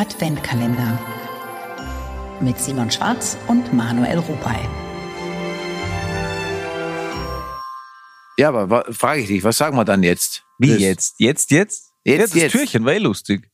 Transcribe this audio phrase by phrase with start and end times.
[0.00, 0.98] Adventkalender
[2.40, 4.66] mit Simon Schwarz und Manuel Rupay.
[8.38, 10.42] Ja, aber frage ich dich, was sagen wir dann jetzt?
[10.56, 11.14] Wie das, jetzt?
[11.18, 11.92] Jetzt, jetzt?
[12.02, 12.52] Jetzt, das jetzt.
[12.52, 13.50] Türchen war eh lustig.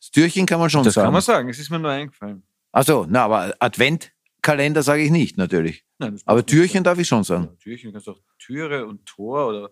[0.00, 1.04] Das Türchen kann man schon das sagen.
[1.04, 2.42] Das kann man sagen, es ist mir nur eingefallen.
[2.72, 5.84] Achso, na, aber Adventkalender sage ich nicht, natürlich.
[5.98, 7.44] Nein, aber Türchen darf ich schon sagen.
[7.44, 9.70] Ja, Türchen kannst du auch Türe und Tor oder.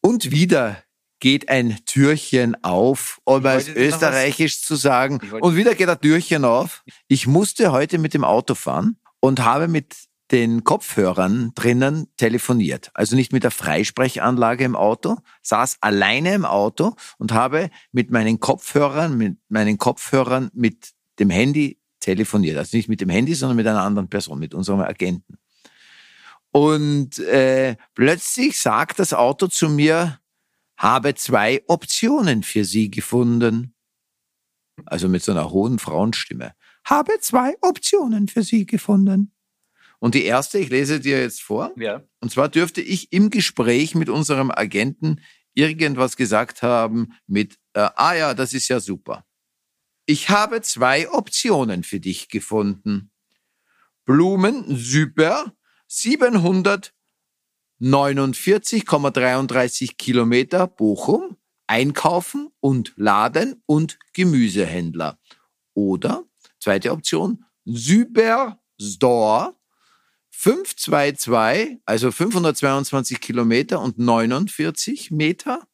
[0.00, 0.82] Und wieder
[1.24, 5.22] geht ein Türchen auf, um es österreichisch zu sagen.
[5.40, 6.84] Und wieder geht ein Türchen auf.
[7.08, 9.96] Ich musste heute mit dem Auto fahren und habe mit
[10.32, 12.90] den Kopfhörern drinnen telefoniert.
[12.92, 18.38] Also nicht mit der Freisprechanlage im Auto, saß alleine im Auto und habe mit meinen
[18.38, 22.58] Kopfhörern, mit meinen Kopfhörern mit dem Handy telefoniert.
[22.58, 25.38] Also nicht mit dem Handy, sondern mit einer anderen Person, mit unserem Agenten.
[26.50, 30.18] Und äh, plötzlich sagt das Auto zu mir,
[30.76, 33.74] habe zwei Optionen für Sie gefunden.
[34.86, 36.54] Also mit so einer hohen Frauenstimme.
[36.84, 39.32] Habe zwei Optionen für Sie gefunden.
[40.00, 41.72] Und die erste, ich lese dir jetzt vor.
[41.76, 42.02] Ja.
[42.20, 45.20] Und zwar dürfte ich im Gespräch mit unserem Agenten
[45.54, 49.24] irgendwas gesagt haben mit, äh, ah ja, das ist ja super.
[50.06, 53.10] Ich habe zwei Optionen für dich gefunden.
[54.04, 55.54] Blumen, super,
[57.80, 61.36] 749,33 Kilometer Bochum,
[61.66, 65.18] Einkaufen und Laden und Gemüsehändler.
[65.74, 66.24] Oder,
[66.60, 69.56] zweite Option, Superstore,
[70.30, 75.66] 522, also 522 Kilometer und 49 Meter.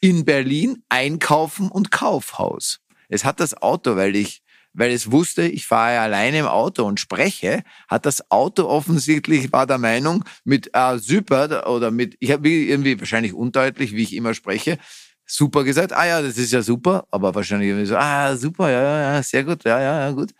[0.00, 2.80] In Berlin Einkaufen und Kaufhaus.
[3.08, 7.00] Es hat das Auto, weil ich, weil es wusste, ich fahre alleine im Auto und
[7.00, 12.48] spreche, hat das Auto offensichtlich, war der Meinung, mit äh, super oder mit, ich habe
[12.48, 14.78] irgendwie wahrscheinlich undeutlich, wie ich immer spreche,
[15.26, 18.82] super gesagt, ah ja, das ist ja super, aber wahrscheinlich irgendwie so, ah, super, ja,
[18.82, 20.32] ja, ja, sehr gut, ja, ja, ja, gut.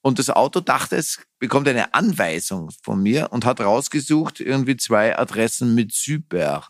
[0.00, 5.16] Und das Auto dachte, es bekommt eine Anweisung von mir und hat rausgesucht irgendwie zwei
[5.16, 6.66] Adressen mit Super.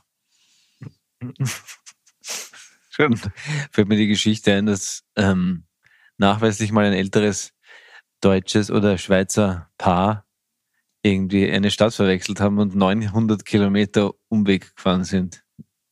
[2.90, 3.18] Schön.
[3.70, 5.64] Fällt mir die Geschichte ein, dass ähm,
[6.22, 7.52] nachweislich mal ein älteres
[8.20, 10.24] deutsches oder Schweizer Paar
[11.02, 15.42] irgendwie eine Stadt verwechselt haben und 900 Kilometer Umweg gefahren sind,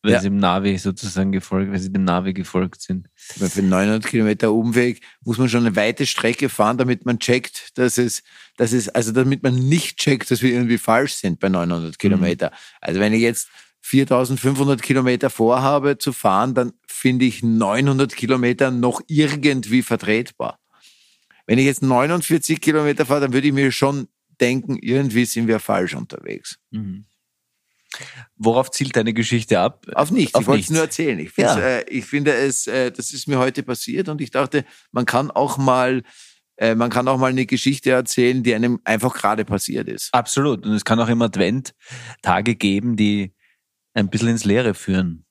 [0.03, 0.21] weil Ja.
[0.21, 3.09] sie im Navi sozusagen gefolgt, weil sie dem Navi gefolgt sind.
[3.37, 7.77] Weil für 900 Kilometer Umweg muss man schon eine weite Strecke fahren, damit man checkt,
[7.77, 8.23] dass es,
[8.57, 12.53] dass es, also damit man nicht checkt, dass wir irgendwie falsch sind bei 900 Kilometer.
[12.81, 13.49] Also wenn ich jetzt
[13.91, 20.61] 4500 Kilometer vorhabe zu fahren, dann finde ich 900 Kilometer noch irgendwie vertretbar.
[21.47, 24.07] Wenn ich jetzt 49 Kilometer fahre, dann würde ich mir schon
[24.41, 26.57] denken, irgendwie sind wir falsch unterwegs.
[26.71, 27.07] Mhm.
[28.37, 29.85] Worauf zielt deine Geschichte ab?
[29.95, 30.35] Auf nichts.
[30.37, 31.19] Auf ich wollte es nur erzählen.
[31.19, 31.59] Ich, Ja.
[31.59, 35.33] äh, ich finde es, äh, das ist mir heute passiert und ich dachte, man kann
[35.33, 36.05] auch mal,
[36.59, 40.11] äh, man kann auch mal eine Geschichte erzählen, die einem einfach gerade passiert ist.
[40.15, 40.65] Absolut.
[40.65, 41.75] Und es kann auch im Advent
[42.23, 43.35] Tage geben, die
[43.95, 45.25] ein bisschen ins Leere führen.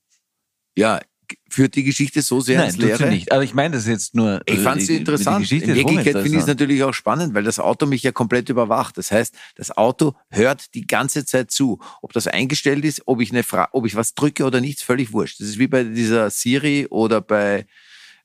[0.76, 1.00] Ja,
[1.48, 3.08] führt die Geschichte so sehr Nein, ins Leere?
[3.08, 3.30] nicht.
[3.32, 4.40] Aber ich meine das jetzt nur.
[4.46, 5.38] Ich äh, fand sie interessant.
[5.38, 6.60] Die Geschichte In Wirklichkeit finde ich es hochinteressant.
[6.60, 8.98] natürlich auch spannend, weil das Auto mich ja komplett überwacht.
[8.98, 11.80] Das heißt, das Auto hört die ganze Zeit zu.
[12.02, 14.84] Ob das eingestellt ist, ob ich eine Fra ob ich was drücke oder nicht, ist
[14.84, 15.40] völlig wurscht.
[15.40, 17.66] Das ist wie bei dieser Siri oder bei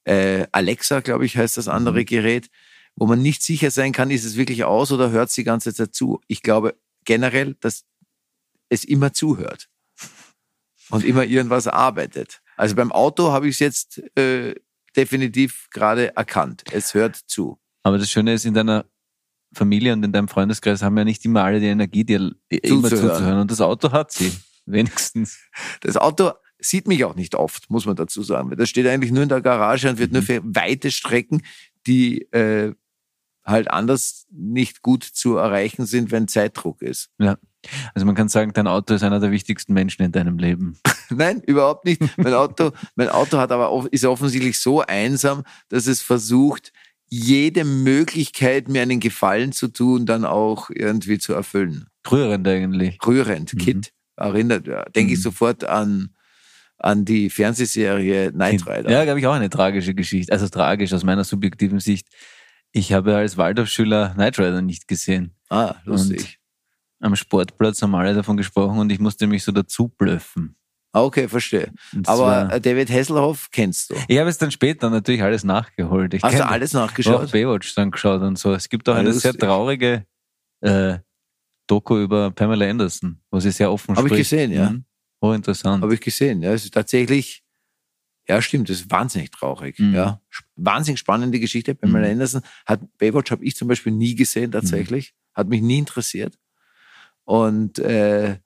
[0.06, 2.06] äh, Alexa, glaube ich, heißt das andere Mhm.
[2.06, 2.50] Gerät,
[2.96, 5.74] wo man nicht sicher sein kann, ist es wirklich aus oder hört es die ganze
[5.74, 6.22] Zeit zu.
[6.28, 6.76] Ich glaube
[7.06, 7.84] generell, dass
[8.70, 9.68] es immer zuhört
[10.90, 12.42] und immer irgendwas arbeitet.
[12.58, 14.56] Also beim Auto habe ich es jetzt äh,
[14.96, 16.64] definitiv gerade erkannt.
[16.72, 17.60] Es hört zu.
[17.84, 18.86] Aber das Schöne ist, in deiner
[19.54, 23.40] Familie und in deinem Freundeskreis haben ja nicht immer alle die Energie, dir immer Zuzuhören.
[23.40, 24.32] Und das Auto hat sie.
[24.66, 25.40] Wenigstens.
[25.82, 28.56] Das Auto sieht mich auch nicht oft, muss man dazu sagen.
[28.58, 31.44] Das steht eigentlich nur in der Garage und wird nur für weite Strecken,
[31.86, 32.74] die äh,
[33.44, 37.10] halt anders nicht gut zu erreichen sind, wenn Zeitdruck ist.
[37.20, 37.38] Ja.
[37.94, 40.78] Also man kann sagen, dein Auto ist einer der wichtigsten Menschen in deinem Leben.
[41.10, 42.02] Nein, überhaupt nicht.
[42.18, 46.72] Mein Auto, mein Auto hat aber ist offensichtlich so einsam, dass es versucht,
[47.08, 51.86] jede Möglichkeit, mir einen Gefallen zu tun, dann auch irgendwie zu erfüllen.
[52.12, 52.98] Rührend eigentlich.
[53.06, 53.58] Rührend, Mhm.
[53.60, 55.24] Kid, erinnert, denke ich Mhm.
[55.24, 56.10] sofort an,
[56.78, 58.90] an die Fernsehserie Knight Rider.
[58.92, 60.32] Ja, glaube ich, auch eine tragische Geschichte.
[60.32, 62.08] Also tragisch aus meiner subjektiven Sicht.
[62.72, 65.36] Ich habe als Waldorfschüler Knight Rider nicht gesehen.
[65.50, 66.40] Ah, lustig.
[67.06, 70.56] Am Sportplatz haben alle davon gesprochen und ich musste mich so dazu blöffen.
[70.92, 71.72] Ah, okay, verstehe.
[71.94, 73.96] Und Aber David Hasselhoff kennst du.
[74.08, 76.16] ich habe es dann später natürlich alles nachgeholt.
[76.16, 77.32] Ich Hast du alles Ich habe nachgeschaut?
[77.32, 78.54] Baywatch dann geschaut und so.
[78.54, 80.08] Es gibt auch eine sehr traurige
[80.62, 80.98] äh,
[81.68, 84.72] Doku über Pamela Anderson, wo sie sehr offen Hab ich gesehen, ja.
[84.72, 84.86] Mhm.
[85.22, 85.84] Oh, interessant.
[85.84, 86.42] Habe ich gesehen.
[86.42, 87.44] Ja, es ist tatsächlich
[88.28, 89.78] Ja, stimmt, das ist wahnsinnig traurig.
[89.78, 89.94] Mhm.
[89.94, 90.22] Ja,
[90.56, 91.76] wahnsinnig spannende Geschichte.
[91.76, 91.98] Bei mhm.
[91.98, 95.40] Anderson hat Baywatch habe ich zum Beispiel nie gesehen tatsächlich, mhm.
[95.40, 96.40] hat mich nie interessiert
[97.26, 98.38] und äh,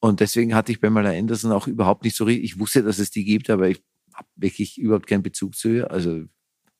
[0.00, 2.44] und deswegen hatte ich bei Mala Anderson auch überhaupt nicht so richtig.
[2.44, 3.82] Ich wusste, dass es die gibt, aber ich
[4.14, 5.90] habe wirklich überhaupt keinen Bezug zu ihr.
[5.90, 6.24] Also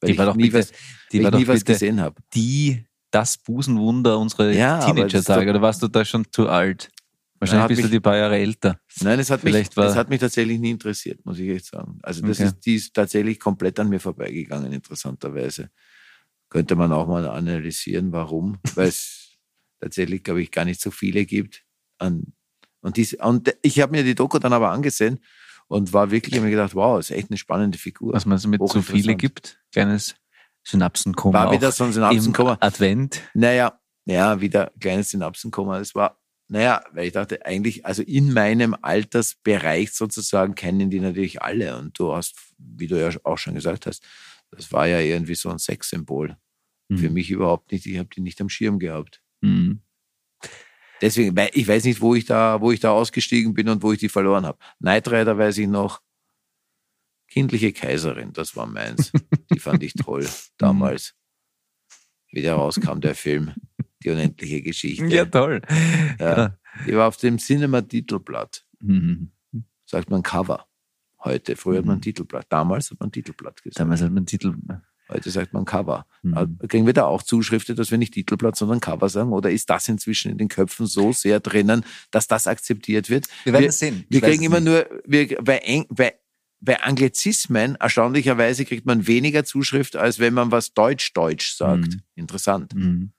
[0.01, 0.73] weil die war ich doch nie, bitte, was,
[1.13, 2.21] die war nie was gesehen habe.
[2.35, 5.51] Die das Busenwunder unserer ja, Teenager-Tage.
[5.51, 6.91] Oder warst du da schon zu alt?
[7.41, 8.81] Wahrscheinlich Nein, bist mich, du die paar Jahre älter.
[9.01, 11.67] Nein, es hat, Vielleicht mich, war, es hat mich tatsächlich nie interessiert, muss ich echt
[11.67, 11.99] sagen.
[12.03, 12.49] Also das okay.
[12.49, 15.71] ist, die ist tatsächlich komplett an mir vorbeigegangen, interessanterweise.
[16.49, 18.59] Könnte man auch mal analysieren, warum.
[18.75, 19.18] Weil es
[19.81, 21.65] tatsächlich, glaube ich, gar nicht so viele gibt.
[22.01, 22.33] Und,
[22.97, 25.21] dies, und ich habe mir die Doku dann aber angesehen
[25.67, 28.13] und war wirklich, habe mir gedacht, wow, ist echt eine spannende Figur.
[28.13, 30.15] Was man so mit so viele gibt, kleines
[30.65, 31.45] Synapsenkoma.
[31.45, 32.59] War wieder so ein Synapsenkoma.
[32.61, 33.23] Advent.
[33.35, 35.79] Naja, ja, wieder kleines Synapsenkoma.
[35.81, 36.19] Es war
[36.51, 41.77] naja, weil ich dachte, eigentlich, also in meinem Altersbereich sozusagen kennen die natürlich alle.
[41.77, 44.03] Und du hast, wie du ja auch schon gesagt hast,
[44.51, 46.39] das war ja irgendwie so ein Sexsymbol.
[46.89, 46.99] Mhm.
[46.99, 47.85] Für mich überhaupt nicht.
[47.85, 49.23] Ich habe die nicht am Schirm gehabt.
[49.41, 49.81] Mhm.
[51.01, 54.01] Deswegen, ich weiß nicht, wo ich da, wo ich da ausgestiegen bin und wo ich
[54.01, 54.59] die verloren habe.
[54.79, 56.03] Knight Rider weiß ich noch.
[57.29, 59.13] Kindliche Kaiserin, das war meins.
[59.53, 60.27] Die fand ich toll
[60.59, 61.15] damals.
[62.31, 63.55] Wie der rauskam, der Film
[64.03, 65.07] die unendliche Geschichte.
[65.07, 65.63] Ja, toll.
[66.19, 66.57] Ja,
[66.87, 68.65] die war auf dem Cinema-Titelblatt.
[68.81, 69.33] Mhm.
[69.85, 70.67] Sagt man Cover.
[71.25, 71.57] Heute.
[71.57, 72.03] Früher hat man mhm.
[72.03, 72.47] Titelblatt.
[72.49, 73.81] Damals hat man Titelblatt gesagt.
[73.81, 74.55] Damals hat man Titel.
[75.11, 76.07] Heute sagt man Cover.
[76.23, 76.59] Mhm.
[76.69, 79.33] Kriegen wir da auch Zuschriften, dass wir nicht Titelblatt, sondern Cover sagen?
[79.33, 83.27] Oder ist das inzwischen in den Köpfen so sehr drinnen, dass das akzeptiert wird?
[83.45, 84.05] Wir werden es sehen.
[84.09, 84.71] Wir kriegen immer nicht.
[84.71, 86.15] nur, wir, bei, bei,
[86.61, 91.89] bei Anglizismen, erstaunlicherweise, kriegt man weniger Zuschrift, als wenn man was Deutsch-Deutsch sagt.
[91.89, 92.03] Mhm.
[92.15, 92.75] Interessant.
[92.75, 93.13] Mhm.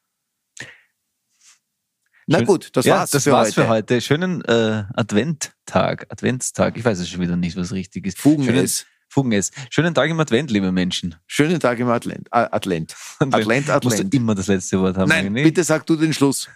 [2.32, 3.10] Na gut, das ja, war's.
[3.10, 3.62] Das für war's heute.
[3.62, 4.02] für heute.
[4.02, 6.78] Schönen äh, Adventtag, Adventstag.
[6.78, 8.20] Ich weiß es schon wieder nicht, was richtig ist.
[8.20, 8.86] Fugen Schönen, es.
[9.10, 9.52] Fugen es.
[9.72, 11.16] Schönen Tag im Advent, liebe Menschen.
[11.26, 12.28] Schönen Tag im Advent.
[12.32, 12.96] Äh, Advent.
[13.20, 13.84] Advent, Advent.
[13.84, 15.10] Musst du immer das letzte Wort haben.
[15.10, 16.48] Nein, bitte sag du den Schluss.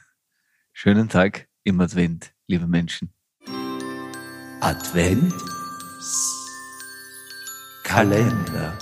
[0.71, 3.11] Schönen Tag im Advent, liebe Menschen.
[4.61, 5.33] Advent
[7.83, 8.77] Kalender.